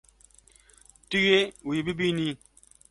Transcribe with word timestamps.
Tu 1.09 1.19
yê 1.27 1.39
wî 1.67 1.79
bibînî. 1.87 2.31